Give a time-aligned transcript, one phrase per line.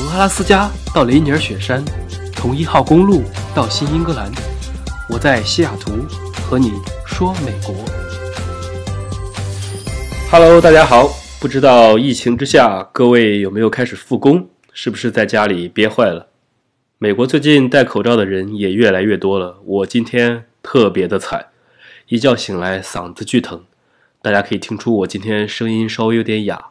[0.00, 1.84] 从阿拉斯加到雷尼尔雪山，
[2.32, 3.22] 从一号公路
[3.54, 4.32] 到新英格兰，
[5.10, 5.92] 我在西雅图
[6.42, 6.72] 和你
[7.04, 7.74] 说美国。
[10.30, 14.48] Hello，大家好，不知道疫情之下各位有没有开始复工？
[14.72, 16.28] 是不是在家里憋坏了？
[16.96, 21.48] 美国最近戴口罩的人也越来越多了，我今天特别的惨，
[22.08, 23.64] 一觉醒来嗓子巨疼，
[24.22, 26.68] 大家可以听出我今天声音稍微有点哑。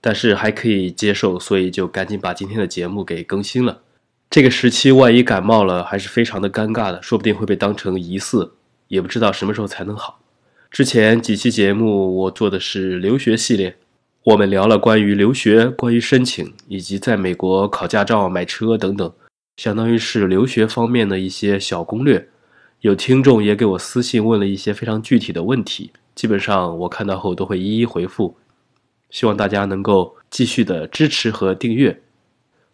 [0.00, 3.82] 但是还可以接受，所以就赶紧把今天的节目给更新了。
[4.30, 8.52] 这个时期万一感冒了，还是非常的尴尬的，说不定会被当成疑似，
[8.88, 10.20] 也不知道什么时候才能好。
[10.70, 13.76] 之前几期节目我做的是留学系列，
[14.24, 19.10] 我们聊了关于留学、关于申请以及在美国考驾照、买车等等，
[19.56, 22.28] 相当于是留学方面的一些小攻略。
[22.82, 28.36] 有听众也给我私信问了一些非常具体的问题，基本上我看到后都会一一回复。
[29.10, 32.00] 希望大家能够继续的支持和订阅。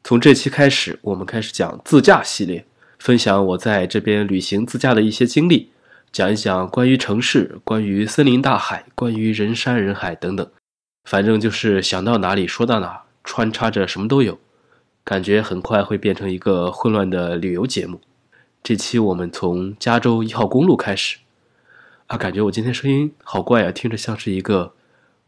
[0.02, 2.66] 从这期开始，我们开始讲自驾系列，
[2.98, 5.70] 分享我在这边旅行自驾的一些经历，
[6.12, 10.46] 讲一讲关于城市、关于森林大海、关于人山人海等等。
[11.04, 14.38] 反正就是想到哪里说到哪，穿插着什么都有，
[15.04, 18.00] 感觉很快会变成一个混乱的旅游节目。
[18.62, 21.18] 这期我们从加州一号公路开始。
[22.08, 24.74] 啊，感觉我今天声音好怪啊，听着像是一个。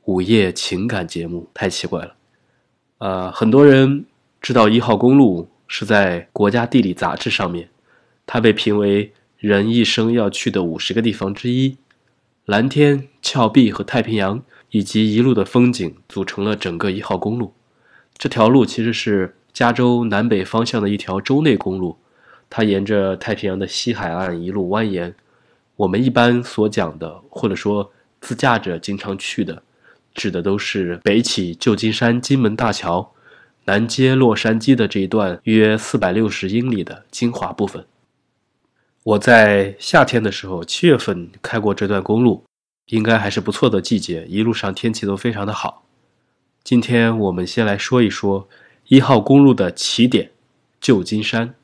[0.06, 2.14] 午夜情感节目太奇怪了，
[2.98, 4.04] 呃，很多人
[4.40, 7.68] 知道一号公路是在《国家地理》杂志上面，
[8.24, 11.76] 它被评为人一生要去的五十个地方之一。
[12.44, 14.40] 蓝天、峭壁和太平洋
[14.70, 17.52] 以及一路的风景组成了整个一号公路。
[18.16, 21.98] 这条路其实是加州南北方向的一条州内公路，
[22.48, 25.14] 它沿着太平洋的西海岸一路蜿蜒。
[25.74, 27.90] 我们一般所讲的，或者说
[28.20, 29.64] 自驾者经常去的。
[30.16, 33.12] 指的都是北起旧金山金门大桥，
[33.66, 37.86] 南接洛杉矶的这一段约四百六十英里的精华部分。
[39.04, 42.44] 我在夏天的时候，七月份开过这段公路，
[42.86, 45.84] 应该还是不错的季节，一路上天气都非常的好。
[46.64, 48.48] 今天我们先来说一说
[48.88, 50.32] 一号公路的起点——
[50.80, 51.54] 旧金山。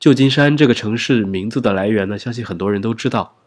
[0.00, 3.37] 旧金山这个城市名字的来源呢，相信很多人都知道。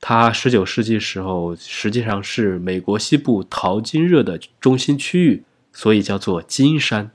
[0.00, 7.10] 它十九世纪时候实际上是美国西部淘金热的中心区域，所以叫做金山。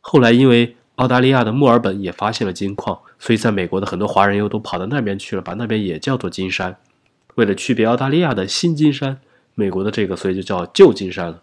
[0.00, 6.76] 后来因为澳大利亚的墨尔本也发现了金矿，所以在美国的很多华人又都跑到那边去了，把那边也叫做金山。
[7.34, 9.18] 为了区别澳大利亚的新金山，
[9.54, 11.42] 美国的这个，所以就叫旧金山了。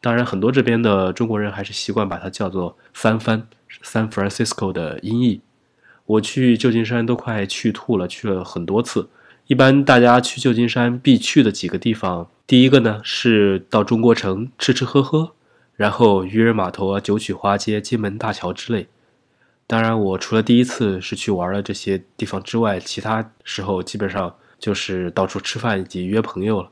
[0.00, 3.48] 当然，很多这边的中国人还是习惯把它叫做三藩
[3.82, 5.40] （San Francisco） 的音译。
[6.06, 9.08] 我去旧金山都快去吐了，去了很多次。
[9.48, 15.32] 一般大家去旧金山必去的几个地方，第一个呢是到中国城吃吃喝喝，
[15.74, 18.88] 然后渔人码头啊、九曲花街、金门大桥之类。
[19.66, 26.70] 当然，我除了第一次是去玩了这些地方之外，其他时候基本上就是到处吃饭以及约朋友了。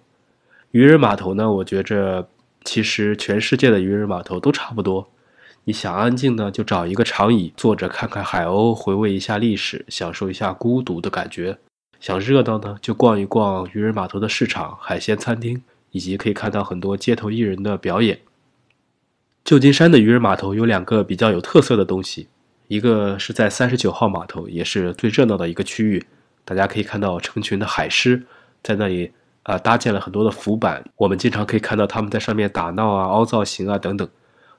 [0.72, 2.28] 渔人码头呢，我觉着
[2.62, 5.08] 其实全世界的渔人码头都差不多。
[5.64, 11.56] 你想安静呢，就找一个长椅坐着看看海鸥，回味一下历史，享受一下孤独的感觉。
[12.06, 18.20] 想热闹呢，就逛一逛渔人码头的市场、海鲜餐厅，以及可以看到很多街头艺人的表演。
[19.44, 22.28] 旧金山的渔人码头有两个比较有特色的东西，
[22.68, 26.06] 一个是在三十九号码头，也是最热闹的一个区域，
[26.44, 28.24] 大家可以看到成群的海狮
[28.62, 29.10] 在那里
[29.42, 34.08] 啊搭建了很多的浮板，我们经常可以看到他们在上面打闹啊、凹造型啊等等。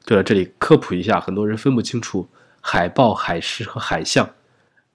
[0.05, 2.27] 对了，这里科普一下，很多人分不清楚
[2.59, 4.29] 海豹、海狮和海象。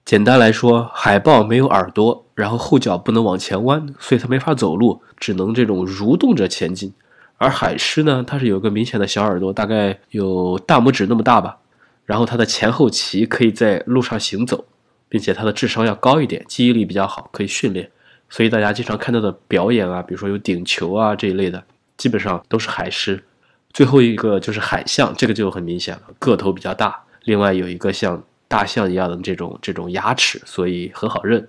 [0.05, 6.93] 简单来说，海豹没有耳朵，然后后脚不能往前弯，所以它没法走路，只能这种蠕动着前进。
[7.37, 11.57] 而海狮呢，它是有个明显的小耳朵，大概有大拇指那么大吧。
[12.05, 14.65] 然后它的前后鳍可以在路上行走，
[15.07, 17.89] 并且它的智商要高一点，记忆力比较好，可以训练。
[18.29, 21.63] 所以大家经常看到的表演啊，比如说有顶球啊这一类的，
[21.95, 23.23] 基本上都是海狮。
[23.71, 28.21] 最后一个就是海象，这个就很明显了，个头比较大，另外有一个像。
[28.53, 31.47] 大象一样的这种这种牙齿，所以很好认。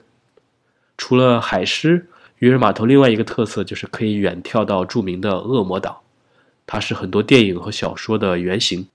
[0.97, 2.07] 除了海狮，
[2.39, 6.03] 渔人码头另外一个特色就是可以远眺到著名的恶魔岛，
[6.67, 8.89] 它是很多电影和小说的原型。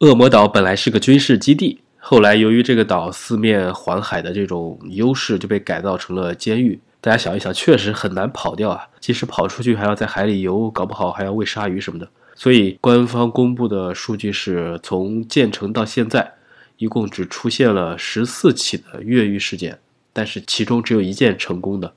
[0.00, 6.80] 恶魔岛本来是个军事基地，后来由于这个岛四面环海的这种优势，就被改造成了监狱。
[7.00, 8.88] 大家想一想，确实很难跑掉啊！
[8.98, 12.08] 即使跑出去，还要在海里游，搞不好还要喂鲨鱼什么的。
[12.34, 16.33] 所以官方公布的数据是从建成到现在。
[16.78, 19.78] 一共只出现了十四起的越狱事件，
[20.12, 21.94] 但是其中只有一件成功的，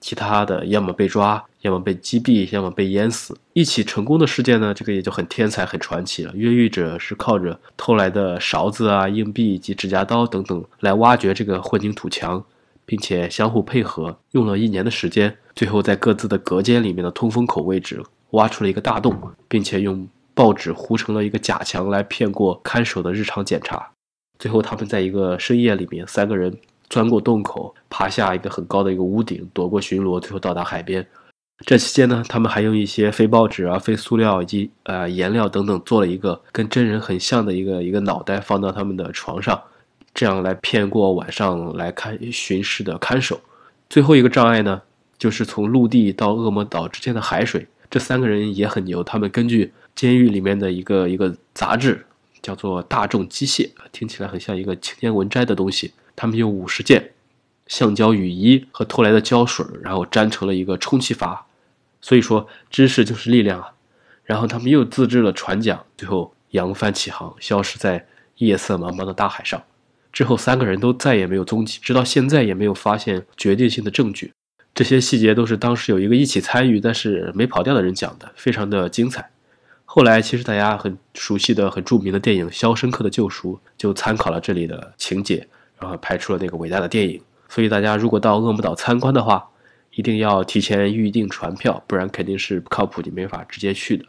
[0.00, 3.36] 其他的要么被抓，要么被击毙，要么被淹死。
[3.52, 6.32] 一起成功的事件呢，这个也就很天才、很传奇了。
[6.36, 12.44] 越狱者是靠着偷来的勺子啊、硬币以及指甲刀等等来挖掘这个混凝土墙，
[12.86, 18.00] 并且相互配合，用了一年的时间，最后在各自的隔间里面的通风口位置
[18.30, 23.90] 挖出了一个大洞，并且用报纸糊成了一个假墙来骗过看守的日常检查。
[24.38, 26.56] 最后，他们在一个深夜里面，三个人。
[26.90, 31.06] 钻过洞口，爬下一个很高的一个屋顶，躲过巡逻，最后到达海边。
[31.66, 39.62] 这期间呢，他们还用一些废报纸啊、废塑料以及呃颜料等等，做了一个跟真人很像的一个一个脑袋，放到他们的床上，
[40.14, 43.38] 这样来骗过晚上来看巡视的看守。
[43.90, 44.80] 最后一个障碍呢，
[45.18, 47.66] 就是从陆地到恶魔岛之间的海水。
[47.90, 52.06] 这三个人也很牛，他们根据监狱里面的一个一个杂志，
[52.42, 55.92] 叫做《大众机械》，听起来很像一个青年文摘的东西。
[56.16, 57.12] 他们用五十件
[57.66, 61.38] 橡胶雨衣和偷来的胶水，然后粘成了一个充气筏。
[62.00, 63.72] 所以说，知识就是力量啊！
[64.24, 68.06] 然后他们又自制了船桨，最后扬帆起航，消失在
[68.36, 69.62] 夜色茫茫的大海上。
[70.12, 74.32] 之后，三个人都再也没有踪迹，直到现在也没有发现决定性的证据。
[74.74, 79.30] 这些细节都是当时有一个一起参与但是没跑掉的人讲的，非常的精彩。
[79.90, 85.48] 后来，其实大家很熟悉的、很著名的电影《肖申克的救赎》就参考了这里的情节。
[85.80, 89.48] 然后拍出了那个伟大的电影，所以大家如果到恶魔岛参观的话，
[89.92, 94.04] 一定要提前预订船票，不然肯定是不靠谱，你没法直接去的。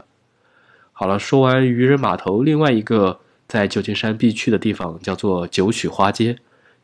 [0.90, 6.36] 好了，说完渔人码头，另外一个在旧金山必去的地方叫做九曲花街，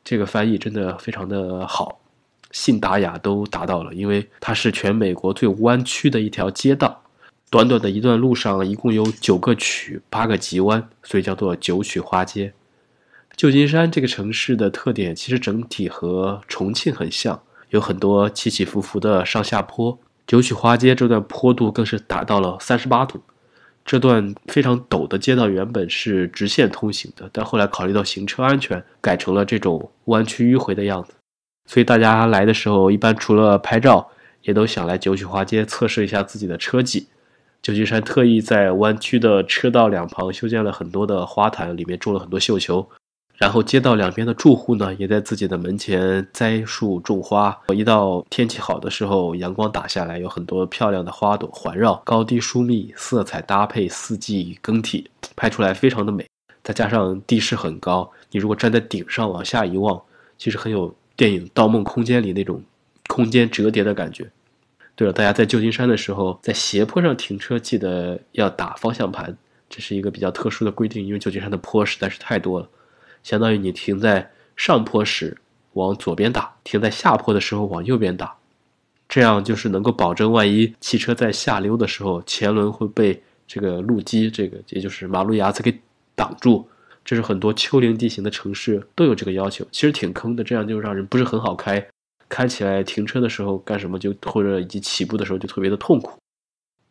[0.04, 1.98] 这个翻译真的非常的好，
[2.52, 7.02] 信达雅都达到了，因为它是全美国最弯曲的一条街道，
[7.48, 12.52] 短短的一段路上一共有九个曲，八个急弯，所以叫做九曲花街。
[13.36, 17.40] 旧金山这个城市的特点其实整体和重庆很像，
[17.70, 19.98] 有很多起起伏伏的上下坡。
[20.26, 23.20] 九曲花街这段坡度更是达到了三十八度。
[23.84, 31.12] 这段非常陡的街道原本是直线通行的，但后来考虑到行车安全，改成了这种弯曲迂回的样子。
[31.66, 34.08] 所以大家来的时候，一般除了拍照，
[34.42, 37.06] 也都想来九曲花街测试一下自己的车技。
[37.66, 42.88] 旧金山特意在弯曲的车道两旁修建了很多的花坛，里面种了很多绣球。
[43.38, 47.58] 然后街道两边的住户呢，也在自己的门前栽树种花。
[47.74, 56.24] 一到天气好的时候，阳光打下来，有很多漂亮的花朵环绕，高低疏密，色彩搭配，四季更替，拍出来非常的美。
[56.62, 60.00] 再加上地势很高，你如果站在顶上往下一望，
[60.38, 62.62] 其实很有电影《盗梦空间》里那种
[63.08, 64.30] 空间折叠的感觉。
[64.96, 69.36] 对了，大家在旧金山的时候，在斜坡上停车记得要打方向盘，
[69.68, 72.66] 这是一个比较特殊的规定，因为旧金山的坡实在是太多了。
[73.22, 75.36] 相当于你停在上坡时
[75.74, 78.34] 往左边打，停在下坡的时候往右边打，
[79.06, 85.78] 这样就是能够保证万一汽车在下溜的时候，前轮会被这个路基，这个也就是马路牙子给
[86.14, 86.66] 挡住。
[87.04, 91.86] 这是很多丘陵地形的城市都有这个要求，其实挺坑的，这样就让人不是很好开，
[92.28, 96.18] 开起来停车的时候干什么就或者以及起步的时候就特别的痛苦。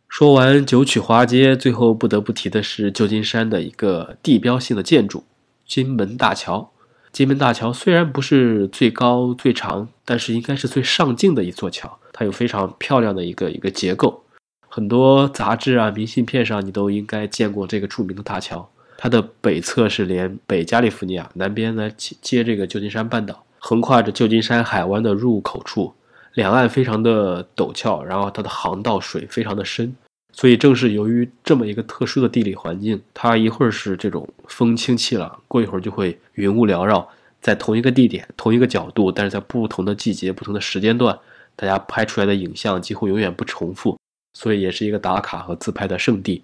[0.07, 5.23] 说完九曲花街，最后不得不提的是旧金山的一个地标性的建筑。
[5.65, 6.71] 金门大桥，
[7.11, 11.99] 金门大桥虽然不是最高最长，但是应该是最上镜的一座桥。
[12.13, 14.23] 它有非常漂亮的一个一个结构，
[14.69, 18.69] 很多杂志啊、明信片上你都应该见过这个著名的大桥。
[18.97, 25.91] 它的北侧是连北加利福尼亚，南边呢接接这个旧金山半岛，横跨着旧金山海湾的入口处，
[26.35, 29.91] 两岸非常的陡峭，然后它的航道水非常的深。
[30.31, 37.09] 所以，正是由于这么一个特殊的地理环境，它一会儿是这种风清气朗，过一会儿就会云雾缭绕，
[37.41, 41.17] 在同一个地点、同一个角度，但是在不同的季节、不同的时间段，
[41.55, 43.97] 大家拍出来的影像几乎永远不重复，
[44.33, 46.43] 所以也是一个打卡和自拍的圣地。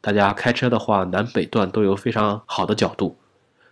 [0.00, 3.16] 大家开车的话，南北段都有非常好的角度。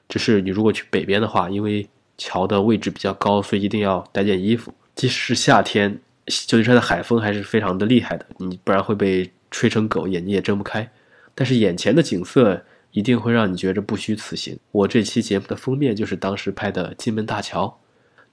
[0.09, 1.89] 只是你如果去北边的话，因为
[2.19, 4.75] 桥的位置比较高，所以一定要带件衣服。
[4.95, 9.31] 即使是夏天，旧金山的海风还是非常的厉害的，你不然会被。
[9.51, 10.87] 吹成狗，眼睛也睁不开。
[11.35, 14.59] 但是眼前的景色一定会让你觉着不虚此行。
[14.71, 17.79] 我这期节目的封面就是当时拍的金门大桥。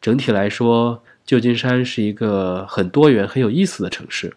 [0.01, 4.35] 整体来说，旧金山是一个很多元、很有意思的城市。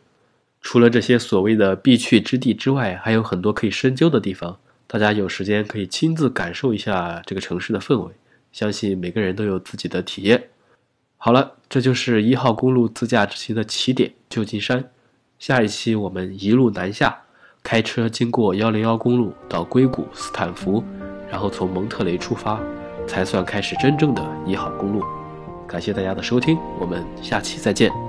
[0.62, 4.56] 除了这些所谓的必去之地之外，还有很多可以深究的地方。
[4.86, 8.12] 大家有时间可以亲自感受一下这个城市的氛围。
[8.52, 10.48] 相信每个人都有自己的体验。
[11.16, 14.90] 好了，这就是一号公路自驾之行的起点——旧金山。
[15.38, 17.22] 下一期我们一路南下，
[17.62, 20.82] 开车经过幺零幺公路到硅谷、斯坦福，
[21.30, 22.60] 然后从蒙特雷出发，
[23.06, 25.02] 才算开始真正的一号公路。
[25.66, 28.07] 感谢大家的收听，我们下期再见。